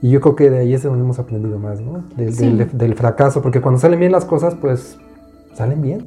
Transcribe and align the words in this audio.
Y 0.00 0.10
yo 0.10 0.20
creo 0.20 0.36
que 0.36 0.50
de 0.50 0.58
ahí 0.58 0.74
es 0.74 0.82
donde 0.84 1.02
hemos 1.02 1.18
aprendido 1.18 1.58
más, 1.58 1.80
¿no? 1.80 2.04
Del, 2.16 2.32
Sí. 2.32 2.44
del- 2.56 2.76
del 2.78 2.94
fracaso, 2.94 3.42
porque 3.42 3.60
cuando 3.60 3.80
salen 3.80 3.98
bien 3.98 4.12
las 4.12 4.24
cosas, 4.24 4.54
pues 4.54 4.98
salen 5.54 5.82
bien. 5.82 6.04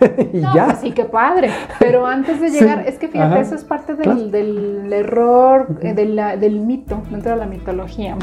y 0.32 0.38
No, 0.38 0.54
ya. 0.54 0.66
pues 0.66 0.78
sí, 0.78 0.92
qué 0.92 1.04
padre. 1.04 1.50
Pero 1.78 2.06
antes 2.06 2.40
de 2.40 2.48
Sí, 2.50 2.60
llegar, 2.60 2.84
es 2.86 2.98
que 2.98 3.08
fíjate, 3.08 3.32
ajá, 3.34 3.40
eso 3.40 3.54
es 3.54 3.64
parte 3.64 3.94
del, 3.94 4.02
claro. 4.04 4.28
del 4.28 4.92
error, 4.92 5.78
eh, 5.82 5.92
de 5.94 6.06
la- 6.06 6.36
del 6.36 6.60
mito, 6.60 7.02
dentro 7.10 7.32
de 7.32 7.36
la 7.38 7.46
mitología 7.46 8.16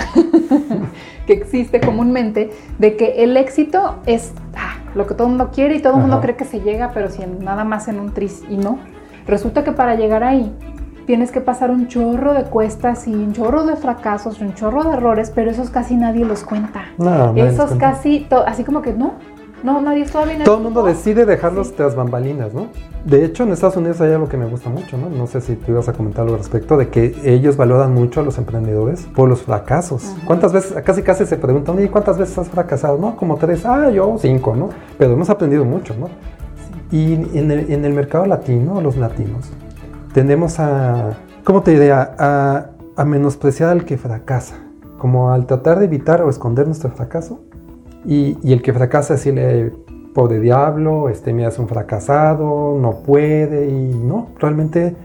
que 1.28 1.34
existe 1.34 1.80
comúnmente, 1.80 2.50
de 2.80 2.96
que 2.98 3.24
el 3.24 3.38
éxito 3.38 4.00
es 4.06 4.34
lo 4.96 5.08
que 5.08 5.14
todo 5.14 5.28
el 5.28 5.32
mundo 5.32 5.52
quiere 5.54 5.76
y 5.76 5.80
todo 5.82 5.96
el 5.96 6.02
mundo 6.02 6.22
cree 6.22 6.36
que 6.36 6.46
se 6.46 6.62
llega, 6.62 6.92
pero 6.94 7.10
si 7.10 7.26
nada 7.26 7.64
más 7.64 7.88
en 7.88 8.00
un 8.00 8.14
tris 8.14 8.44
y 8.50 8.58
no. 8.58 8.80
Resulta 9.28 9.64
que 9.64 9.72
para 9.72 9.96
llegar 9.96 10.24
ahí 10.24 10.54
tienes 11.06 11.32
que 11.32 11.42
pasar 11.42 11.72
un 11.72 11.88
chorro 11.88 12.34
de 12.34 12.44
cuestas 12.44 13.08
y 13.08 13.14
un 13.14 13.34
chorro 13.34 13.64
de 13.66 13.76
fracasos, 13.76 14.40
un 14.42 14.54
chorro 14.54 14.84
de 14.84 14.94
errores, 14.94 15.32
pero 15.34 15.52
esos 15.52 15.70
casi 15.70 15.96
nadie 15.96 16.26
los 16.26 16.44
cuenta. 16.44 16.86
No, 16.98 17.36
esos 17.36 17.74
casi, 17.76 18.28
así 18.46 18.64
como 18.64 18.82
que 18.82 18.94
no, 18.94 19.16
no, 19.64 19.82
nadie 19.82 20.06
todavía 20.06 20.38
no- 20.40 20.44
Todo 20.44 20.58
el 20.58 20.64
mundo 20.64 20.84
decide 20.84 21.26
dejarlos 21.26 21.68
Sí. 21.68 21.74
tras 21.78 21.96
bambalinas, 21.96 22.54
¿no? 22.54 22.68
De 23.06 23.24
hecho, 23.26 23.44
en 23.44 23.52
Estados 23.52 23.78
Unidos 23.78 24.00
hay 24.02 24.12
algo 24.14 24.28
que 24.30 24.38
me 24.38 24.46
gusta 24.46 24.70
mucho, 24.70 24.98
¿no? 24.98 25.10
No 25.10 25.28
sé 25.28 25.42
si 25.42 25.56
tú 25.56 25.72
ibas 25.72 25.88
a 25.90 25.94
comentar 25.94 26.24
algo 26.24 26.36
al 26.36 26.40
respecto, 26.40 26.78
de 26.78 26.90
que 26.90 27.16
ellos 27.24 27.58
valoran 27.58 27.94
mucho 27.94 28.20
a 28.20 28.24
los 28.24 28.38
emprendedores 28.38 29.02
por 29.16 29.28
los 29.30 29.42
fracasos. 29.42 30.04
Ajá. 30.06 30.22
¿Cuántas 30.26 30.54
veces, 30.54 30.82
casi 30.84 31.02
casi 31.04 31.26
se 31.26 31.38
preguntan, 31.38 31.78
oye, 31.78 31.90
¿cuántas 31.90 32.18
veces 32.18 32.38
has 32.38 32.50
fracasado? 32.50 32.98
No, 32.98 33.16
como 33.16 33.38
tres, 33.38 33.66
ah, 33.66 33.90
yo 33.90 34.16
cinco, 34.20 34.56
¿no? 34.56 34.70
Pero 34.98 35.14
hemos 35.14 35.30
aprendido 35.30 35.66
mucho, 35.66 35.96
¿no? 36.00 36.10
Y 36.92 37.14
en 37.38 37.52
el, 37.52 37.72
en 37.72 37.86
el 37.86 37.94
mercado 37.94 38.26
latino, 38.26 38.82
los 38.82 38.98
latinos, 38.98 39.50
tendemos 40.14 40.60
a, 40.60 41.12
¿cómo 41.44 41.62
te 41.62 41.72
diría? 41.72 42.16
A, 42.20 42.66
a 42.98 43.06
menospreciar 43.06 43.70
al 43.70 43.86
que 43.86 43.98
fracasa, 43.98 44.56
como 44.98 45.32
al 45.32 45.46
tratar 45.46 45.80
de 45.80 45.86
evitar 45.86 46.22
o 46.22 46.30
esconder 46.30 46.68
nuestro 46.68 46.90
fracaso. 46.92 47.40
Y, 48.06 48.38
y 48.44 48.54
el 48.54 48.62
que 48.62 48.74
fracasa 48.74 49.14
decirle, 49.14 49.72
pobre 50.14 50.40
diablo, 50.40 51.10
este, 51.10 51.34
mira, 51.34 51.50
es 51.50 51.60
un 51.60 51.68
fracasado, 51.68 52.78
no 52.80 53.00
puede, 53.04 53.70
y 53.70 53.94
no, 53.94 54.28
realmente 54.40 54.96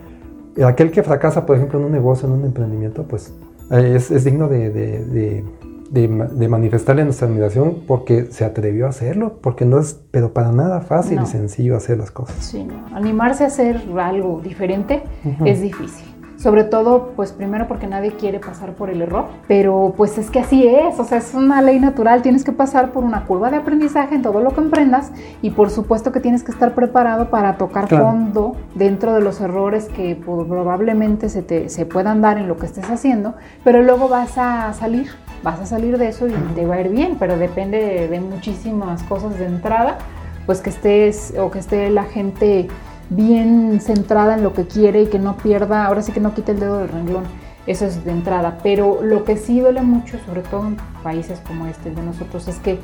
aquel 0.65 0.91
que 0.91 1.03
fracasa, 1.03 1.45
por 1.47 1.57
ejemplo, 1.57 1.79
en 1.79 1.85
un 1.87 1.93
negocio, 1.93 2.27
en 2.27 2.35
un 2.35 2.45
emprendimiento, 2.45 3.05
pues 3.05 3.35
eh, 3.71 3.93
es, 3.97 4.11
es 4.11 4.25
digno 4.25 4.49
de, 4.49 4.71
de- 4.71 5.05
de- 5.05 5.45
de 5.91 6.09
ma- 6.09 6.25
de 6.27 6.49
manifestarle 6.49 7.05
nuestra 7.05 7.29
admiración 7.29 7.77
porque 7.87 8.25
se 8.33 8.45
atrevió 8.45 8.87
a 8.87 8.89
hacerlo, 8.89 9.35
porque 9.41 9.65
no 9.65 9.79
es, 9.79 10.01
pero 10.11 10.33
para 10.33 10.51
nada 10.51 10.81
fácil 10.81 11.19
No. 11.19 11.23
y 11.23 11.27
sencillo 11.27 11.77
hacer 11.77 11.99
las 11.99 12.11
cosas. 12.11 12.35
Sí, 12.41 12.65
no. 12.65 12.75
Animarse 12.97 13.45
a 13.45 13.47
hacer 13.47 13.83
algo 13.97 14.41
diferente 14.43 15.05
es 15.45 15.61
difícil. 15.61 16.05
Sobre 16.47 16.63
todo, 16.63 17.11
pues 17.17 17.33
primero 17.33 17.67
porque 17.67 17.89
nadie 17.89 18.13
quiere 18.13 18.39
pasar 18.39 18.75
por 18.75 18.89
el 18.89 19.03
error, 19.03 19.25
pero 19.49 19.95
pues 19.97 20.17
es 20.17 20.31
que 20.31 20.39
así 20.39 20.65
es, 20.65 20.97
o 21.01 21.03
sea, 21.03 21.19
es 21.19 21.35
una 21.35 21.61
ley 21.61 21.81
natural, 21.81 22.23
tienes 22.23 22.45
que 22.45 22.53
pasar 22.53 22.93
por 22.93 23.03
una 23.03 23.25
curva 23.25 23.51
de 23.51 23.57
aprendizaje 23.57 24.15
en 24.15 24.23
todo 24.23 24.41
lo 24.41 24.51
que 24.53 24.61
emprendas 24.61 25.11
y 25.43 25.51
por 25.51 25.71
supuesto 25.71 26.13
que 26.13 26.21
tienes 26.21 26.45
que 26.45 26.53
estar 26.53 26.73
preparado 26.73 27.31
para 27.31 27.57
tocar 27.59 27.89
Claro. 27.89 28.05
fondo 28.05 28.53
dentro 28.77 29.13
de 29.15 29.23
los 29.23 29.41
errores 29.41 29.89
que 29.89 30.15
pues, 30.25 30.47
probablemente 30.47 31.31
se, 31.31 31.43
te, 31.43 31.69
se 31.69 31.85
puedan 31.85 32.21
dar 32.23 32.39
en 32.39 32.47
lo 32.47 32.57
que 32.59 32.67
estés 32.67 32.89
haciendo, 32.89 33.35
pero 33.65 33.83
luego 33.83 34.07
vas 34.09 34.39
a 34.39 34.73
salir, 34.73 35.09
vas 35.43 35.59
a 35.59 35.67
salir 35.67 35.99
de 35.99 36.07
eso 36.07 36.29
y 36.29 36.33
te 36.55 36.65
va 36.65 36.77
a 36.77 36.81
ir 36.81 36.91
bien, 36.91 37.17
pero 37.19 37.37
depende 37.37 37.79
de, 37.79 38.07
de 38.07 38.21
muchísimas 38.21 39.03
cosas 39.03 39.37
de 39.37 39.47
entrada, 39.47 39.99
pues 40.47 40.61
que 40.61 40.71
estés 40.71 41.35
o 41.41 41.51
que 41.51 41.59
esté 41.59 41.91
la 41.91 42.05
gente 42.05 42.69
bien 43.11 43.81
centrada 43.81 44.35
en 44.35 44.43
lo 44.43 44.53
que 44.53 44.67
quiere 44.67 45.03
y 45.03 45.07
que 45.07 45.19
no 45.19 45.37
pierda, 45.37 45.85
ahora 45.87 46.03
sí 46.03 46.13
que 46.13 46.21
no 46.21 46.35
quite 46.35 46.53
el 46.53 46.61
dedo 46.61 46.79
del 46.79 46.89
renglón. 46.89 47.25
Eso 47.67 47.85
es 47.85 48.05
de 48.05 48.13
entrada. 48.13 48.59
Pero 48.63 49.01
lo 49.03 49.25
que 49.25 49.37
sí 49.37 49.61
duele 49.61 49.83
mucho, 49.83 50.19
sobre 50.27 50.43
todo 50.43 50.67
en 50.69 50.77
países 51.03 51.41
como 51.41 51.67
este 51.67 51.91
de 51.91 52.03
nosotros, 52.03 52.47
es 52.49 52.59
que 52.59 52.79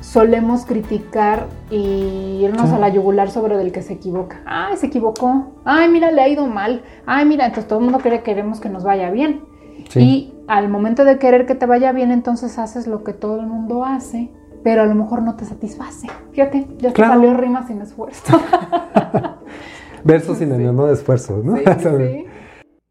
solemos 0.00 0.66
criticar 0.66 1.46
y 1.70 2.40
irnos 2.42 2.68
Sí. 2.68 2.74
a 2.74 2.78
la 2.78 2.88
yugular 2.88 3.30
sobre 3.30 3.60
el 3.60 3.72
que 3.72 3.82
se 3.82 3.94
equivoca. 3.94 4.40
Ay, 4.44 4.76
se 4.76 4.86
equivocó. 4.86 5.52
Ay, 5.64 5.88
mira, 5.88 6.10
le 6.10 6.20
ha 6.20 6.28
ido 6.28 6.46
mal. 6.46 6.82
Ay, 7.06 7.24
mira, 7.26 7.46
entonces 7.46 7.68
todo 7.68 7.78
el 7.78 7.84
mundo 7.86 8.00
quiere, 8.00 8.22
queremos 8.22 8.60
que 8.60 8.68
nos 8.68 8.84
vaya 8.84 9.10
bien. 9.10 9.42
Sí. 9.88 10.00
Y 10.00 10.34
al 10.48 10.68
momento 10.68 11.04
de 11.04 11.18
querer 11.18 11.46
que 11.46 11.54
te 11.54 11.66
vaya 11.66 11.92
bien, 11.92 12.10
entonces 12.10 12.58
haces 12.58 12.86
lo 12.86 13.02
que 13.04 13.12
todo 13.12 13.40
el 13.40 13.46
mundo 13.46 13.84
hace, 13.84 14.30
pero 14.64 14.82
a 14.82 14.86
lo 14.86 14.94
mejor 14.96 15.22
no 15.22 15.36
te 15.36 15.44
satisface. 15.44 16.08
Fíjate, 16.32 16.66
ya 16.78 16.88
te 16.88 16.94
Claro. 16.94 17.12
salió 17.14 17.34
rima 17.34 17.64
sin 17.68 17.80
esfuerzo. 17.82 18.22
Verso 20.04 20.34
Sí. 20.34 20.40
sinónimo 20.40 20.86
de 20.86 20.94
esfuerzo, 20.94 21.40
¿no? 21.44 21.56
Sí, 21.56 21.62
sí. 21.82 22.24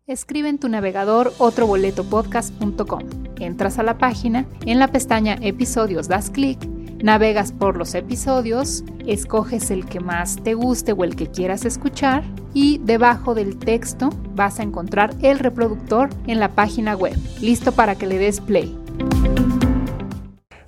Escribe 0.07 0.49
en 0.49 0.57
tu 0.59 0.67
navegador 0.69 1.31
otroboletopodcast.com. 1.37 3.01
Entras 3.39 3.79
a 3.79 3.83
la 3.83 3.97
página, 3.97 4.45
en 4.65 4.79
la 4.79 4.87
pestaña 4.89 5.37
Episodios 5.41 6.07
das 6.07 6.29
clic, 6.29 6.59
navegas 7.01 7.51
por 7.51 7.77
los 7.77 7.95
episodios, 7.95 8.83
escoges 9.07 9.71
el 9.71 9.85
que 9.85 9.99
más 9.99 10.37
te 10.43 10.53
guste 10.55 10.91
o 10.93 11.03
el 11.03 11.15
que 11.15 11.27
quieras 11.27 11.65
escuchar 11.65 12.23
y 12.53 12.79
debajo 12.79 13.33
del 13.33 13.57
texto 13.57 14.09
vas 14.35 14.59
a 14.59 14.63
encontrar 14.63 15.13
el 15.21 15.39
reproductor 15.39 16.09
en 16.27 16.39
la 16.39 16.49
página 16.49 16.95
web, 16.95 17.17
listo 17.41 17.71
para 17.71 17.95
que 17.95 18.07
le 18.07 18.17
des 18.17 18.39
play. 18.41 18.77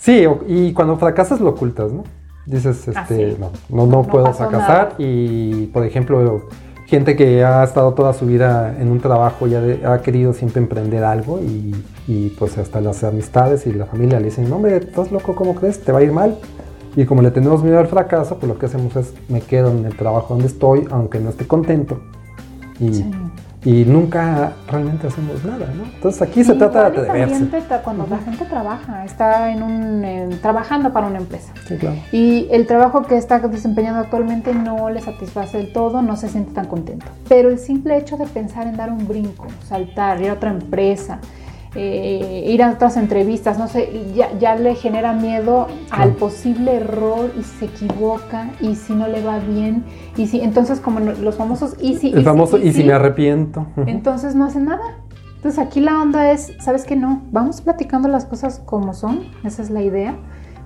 Sí, 0.05 0.23
y 0.47 0.71
cuando 0.73 0.97
fracasas 0.97 1.39
lo 1.41 1.49
ocultas, 1.49 1.91
¿no? 1.91 2.03
Dices, 2.45 2.87
Ah, 2.95 3.01
este, 3.01 3.35
no, 3.39 3.49
no, 3.69 3.85
no 3.87 3.91
No 3.91 4.03
puedo 4.03 4.31
fracasar 4.33 4.89
nada. 4.89 4.95
y, 4.99 5.65
por 5.73 5.83
ejemplo, 5.83 6.43
gente 6.85 7.15
que 7.15 7.43
ha 7.43 7.63
estado 7.63 7.95
toda 7.95 8.13
su 8.13 8.27
vida 8.27 8.75
en 8.79 8.91
un 8.91 8.99
trabajo 8.99 9.47
y 9.47 9.55
ha, 9.55 9.61
de- 9.61 9.83
ha 9.83 10.01
querido 10.03 10.31
siempre 10.33 10.61
emprender 10.61 11.03
algo 11.03 11.39
y, 11.39 11.73
y, 12.07 12.29
pues 12.37 12.55
hasta 12.59 12.81
las 12.81 13.03
amistades 13.03 13.65
y 13.65 13.73
la 13.73 13.87
familia 13.87 14.19
le 14.19 14.25
dicen, 14.25 14.47
no, 14.47 14.57
hombre, 14.57 14.77
estás 14.77 15.11
loco, 15.11 15.33
¿cómo 15.33 15.55
crees? 15.55 15.83
Te 15.83 15.91
va 15.91 15.97
a 15.99 16.03
ir 16.03 16.11
mal. 16.11 16.37
Y 16.95 17.05
como 17.05 17.23
le 17.23 17.31
tenemos 17.31 17.63
miedo 17.63 17.79
al 17.79 17.87
fracaso, 17.87 18.37
pues 18.37 18.47
lo 18.47 18.59
que 18.59 18.67
hacemos 18.67 18.95
es 18.95 19.11
me 19.27 19.41
quedo 19.41 19.71
en 19.71 19.83
el 19.85 19.97
trabajo 19.97 20.35
donde 20.35 20.45
estoy, 20.47 20.87
aunque 20.91 21.19
no 21.19 21.29
esté 21.31 21.47
contento. 21.47 21.99
Y, 22.79 22.93
Sí. 22.93 23.11
Y 23.65 23.83
nunca 23.83 24.53
realmente 24.69 25.07
hacemos 25.07 25.43
nada, 25.43 25.65
¿no? 25.75 25.83
Entonces 25.95 26.21
aquí 26.21 26.43
se 26.43 26.53
Y 26.53 26.57
trata 26.57 26.83
de 26.83 26.89
igual 27.01 27.07
atreverse. 27.09 27.39
también 27.45 27.63
te- 27.67 27.77
cuando 27.83 28.07
la 28.07 28.17
gente 28.19 28.45
trabaja, 28.45 29.03
está 29.03 29.51
en 29.51 29.63
un, 29.63 30.05
en- 30.05 30.39
trabajando 30.39 30.93
para 30.93 31.07
una 31.07 31.17
empresa. 31.17 31.51
Sí, 31.67 31.75
claro. 31.75 31.97
Y 32.11 32.47
el 32.51 32.67
trabajo 32.67 33.01
que 33.03 33.17
está 33.17 33.39
desempeñando 33.39 33.99
actualmente 34.01 34.53
no 34.53 34.89
le 34.89 35.01
satisface 35.01 35.57
del 35.57 35.73
todo, 35.73 36.01
no 36.03 36.15
se 36.15 36.29
siente 36.29 36.53
tan 36.53 36.67
contento. 36.67 37.07
Pero 37.27 37.49
el 37.49 37.57
simple 37.59 37.97
hecho 37.97 38.17
de 38.17 38.27
pensar 38.27 38.67
en 38.67 38.77
dar 38.77 38.91
un 38.91 39.07
brinco, 39.07 39.47
saltar, 39.67 40.21
ir 40.21 40.29
a 40.29 40.33
otra 40.33 40.51
empresa, 40.51 41.19
eh, 41.75 42.45
ir 42.47 42.63
a 42.63 42.71
otras 42.71 42.95
entrevistas, 42.95 43.59
no 43.59 43.67
sé, 43.67 43.89
ya, 44.15 44.37
ya 44.39 44.55
le 44.55 44.75
genera 44.75 45.13
miedo 45.13 45.67
al 45.91 46.13
posible 46.13 46.75
error 46.75 47.31
y 47.37 47.43
se 47.43 47.65
equivoca 47.65 48.51
y 48.61 48.75
si 48.75 48.93
no 48.93 49.07
le 49.07 49.21
va 49.21 49.39
bien 49.39 49.83
y 50.15 50.27
si 50.27 50.39
entonces 50.39 50.79
como 50.79 51.01
los 51.01 51.35
famosos 51.35 51.75
y 51.81 51.95
si 51.95 52.11
El 52.11 52.23
famoso, 52.23 52.57
y 52.57 52.71
si 52.71 52.81
si 52.81 52.83
me 52.85 52.93
arrepiento. 52.93 53.67
Entonces 53.87 54.35
no 54.35 54.45
hacen 54.45 54.65
nada. 54.65 54.99
Entonces 55.35 55.59
aquí 55.59 55.79
la 55.79 56.01
onda 56.01 56.31
es, 56.31 56.53
¿sabes 56.59 56.85
qué? 56.85 56.95
No, 56.95 57.21
vamos 57.31 57.61
platicando 57.61 58.07
las 58.07 58.25
cosas 58.25 58.59
como 58.65 58.93
son, 58.93 59.25
esa 59.43 59.61
es 59.61 59.69
la 59.69 59.83
idea, 59.83 60.15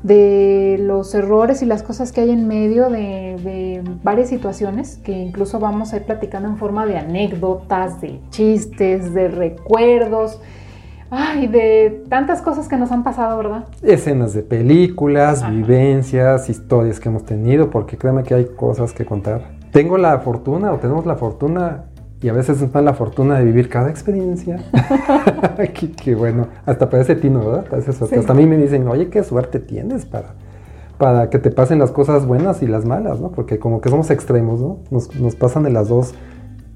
de 0.04 0.78
los 0.80 1.14
errores 1.16 1.62
y 1.62 1.66
las 1.66 1.84
cosas 1.84 2.12
que 2.12 2.22
hay 2.22 2.30
en 2.30 2.48
medio 2.48 2.90
de, 2.90 3.36
de 3.44 3.84
varias 4.04 4.30
situaciones, 4.30 4.98
que 5.04 5.12
incluso 5.12 5.60
vamos 5.60 5.92
a 5.92 5.98
ir 5.98 6.04
platicando 6.04 6.48
en 6.48 6.58
forma 6.58 6.86
de 6.86 6.98
anécdotas, 6.98 8.00
de 8.00 8.22
chistes, 8.30 9.14
de 9.14 9.28
recuerdos, 9.28 10.40
ay, 11.12 11.48
de 11.48 12.04
tantas 12.10 12.42
cosas 12.42 12.68
que 12.68 12.78
nos 12.78 12.92
han 12.92 13.04
pasado, 13.04 13.38
¿verdad? 13.38 13.66
escenas 13.82 14.34
de 14.34 14.44
películas, 14.44 15.42
Ajá. 15.44 15.52
vivencias, 15.52 16.50
historias 16.50 17.00
que 17.00 17.10
hemos 17.10 17.26
tenido, 17.26 17.70
porque 17.70 17.98
créeme 17.98 18.24
que 18.24 18.34
hay 18.34 18.46
cosas 18.46 18.94
que 18.94 19.06
contar. 19.06 19.42
Tengo 19.72 19.98
la 19.98 20.20
fortuna 20.20 20.72
o 20.72 20.78
tenemos 20.78 21.06
la 21.06 21.16
fortuna 21.16 21.86
y 22.22 22.28
a 22.28 22.34
veces 22.34 22.62
nos 22.62 22.72
da 22.72 22.82
la 22.82 22.94
fortuna 22.94 23.38
de 23.38 23.46
vivir 23.46 23.70
cada 23.70 23.90
experiencia. 23.90 24.58
que, 25.74 25.92
que 25.92 26.16
bueno, 26.16 26.48
hasta 26.66 26.90
parece 26.90 27.16
tino, 27.16 27.40
¿verdad? 27.40 27.66
Parece 27.70 27.94
suerte. 27.94 28.16
Sí. 28.16 28.20
Hasta 28.20 28.34
a 28.34 28.36
mí 28.36 28.46
me 28.46 28.58
dicen, 28.58 28.88
oye, 28.88 29.10
qué 29.10 29.24
suerte 29.24 29.60
tienes 29.60 30.06
para, 30.06 30.34
para 30.98 31.30
que 31.30 31.40
te 31.40 31.52
pasen 31.52 31.80
las 31.80 31.92
cosas 31.92 32.26
buenas 32.26 32.62
y 32.62 32.68
las 32.68 32.86
malas, 32.86 33.20
¿no? 33.20 33.32
Porque 33.32 33.60
como 33.60 33.80
que 33.80 33.90
somos 33.90 34.10
extremos, 34.12 34.60
¿no? 34.60 34.80
Nos, 34.92 35.16
nos 35.16 35.36
pasan 35.36 35.64
de 35.64 35.70
las 35.72 35.88
dos 35.88 36.14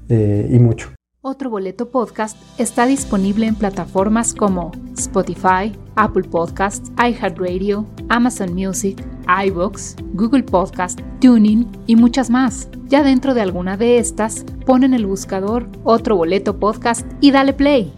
eh, 0.08 0.48
y 0.50 0.58
mucho. 0.58 0.88
Otro 1.26 1.48
Boleto 1.48 1.88
Podcast 1.88 2.36
está 2.58 2.84
disponible 2.84 3.46
en 3.46 3.54
plataformas 3.54 4.34
como 4.34 4.72
Spotify, 4.94 5.74
Apple 5.96 6.24
Podcasts, 6.24 6.92
iHeartRadio, 6.98 7.86
Amazon 8.10 8.52
Music, 8.52 9.02
iVoox, 9.46 9.96
Google 10.12 10.42
Podcast, 10.42 11.00
Tuning 11.22 11.66
y 11.86 11.96
muchas 11.96 12.28
más. 12.28 12.68
Ya 12.88 13.02
dentro 13.02 13.32
de 13.32 13.40
alguna 13.40 13.78
de 13.78 13.96
estas, 13.96 14.44
pon 14.66 14.84
en 14.84 14.92
el 14.92 15.06
buscador 15.06 15.66
Otro 15.82 16.14
Boleto 16.14 16.60
Podcast 16.60 17.06
y 17.22 17.30
dale 17.30 17.54
play. 17.54 17.90